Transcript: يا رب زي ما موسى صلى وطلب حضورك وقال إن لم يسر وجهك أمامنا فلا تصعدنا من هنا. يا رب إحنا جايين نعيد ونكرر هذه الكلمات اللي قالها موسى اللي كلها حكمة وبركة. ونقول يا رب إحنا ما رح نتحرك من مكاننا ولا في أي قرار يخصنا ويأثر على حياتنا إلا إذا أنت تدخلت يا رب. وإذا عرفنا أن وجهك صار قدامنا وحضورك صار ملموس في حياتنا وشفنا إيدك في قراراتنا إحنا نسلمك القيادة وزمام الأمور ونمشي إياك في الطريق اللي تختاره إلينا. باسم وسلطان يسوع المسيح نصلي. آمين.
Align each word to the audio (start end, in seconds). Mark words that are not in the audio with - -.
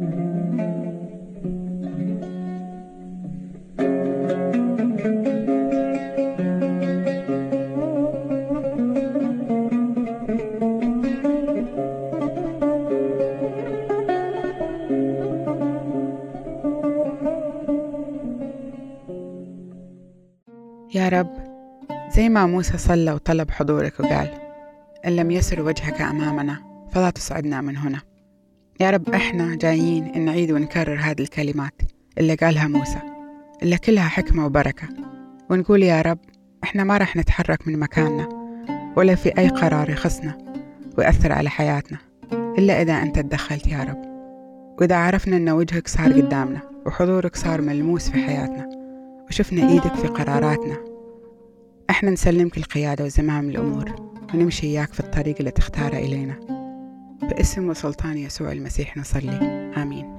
يا 0.00 0.06
رب 0.06 0.14
زي 22.16 22.28
ما 22.28 22.46
موسى 22.46 22.78
صلى 22.78 23.12
وطلب 23.12 23.50
حضورك 23.50 24.00
وقال 24.00 24.30
إن 25.06 25.16
لم 25.16 25.30
يسر 25.30 25.62
وجهك 25.62 26.00
أمامنا 26.00 26.86
فلا 26.90 27.10
تصعدنا 27.10 27.60
من 27.60 27.76
هنا. 27.76 28.07
يا 28.80 28.90
رب 28.90 29.08
إحنا 29.08 29.54
جايين 29.54 30.24
نعيد 30.24 30.52
ونكرر 30.52 30.98
هذه 31.00 31.20
الكلمات 31.22 31.82
اللي 32.18 32.34
قالها 32.34 32.68
موسى 32.68 32.98
اللي 33.62 33.78
كلها 33.78 34.08
حكمة 34.08 34.46
وبركة. 34.46 34.88
ونقول 35.50 35.82
يا 35.82 36.02
رب 36.02 36.18
إحنا 36.64 36.84
ما 36.84 36.98
رح 36.98 37.16
نتحرك 37.16 37.68
من 37.68 37.78
مكاننا 37.78 38.28
ولا 38.96 39.14
في 39.14 39.38
أي 39.38 39.48
قرار 39.48 39.90
يخصنا 39.90 40.38
ويأثر 40.98 41.32
على 41.32 41.50
حياتنا 41.50 41.98
إلا 42.32 42.82
إذا 42.82 42.92
أنت 42.92 43.18
تدخلت 43.18 43.66
يا 43.66 43.84
رب. 43.84 44.02
وإذا 44.80 44.96
عرفنا 44.96 45.36
أن 45.36 45.48
وجهك 45.50 45.88
صار 45.88 46.12
قدامنا 46.12 46.60
وحضورك 46.86 47.36
صار 47.36 47.60
ملموس 47.60 48.10
في 48.10 48.18
حياتنا 48.18 48.68
وشفنا 49.28 49.68
إيدك 49.68 49.94
في 49.94 50.08
قراراتنا 50.08 50.76
إحنا 51.90 52.10
نسلمك 52.10 52.56
القيادة 52.56 53.04
وزمام 53.04 53.48
الأمور 53.48 54.12
ونمشي 54.34 54.66
إياك 54.66 54.92
في 54.92 55.00
الطريق 55.00 55.36
اللي 55.38 55.50
تختاره 55.50 55.96
إلينا. 55.96 56.57
باسم 57.22 57.68
وسلطان 57.68 58.18
يسوع 58.18 58.52
المسيح 58.52 58.96
نصلي. 58.96 59.30
آمين. 59.76 60.17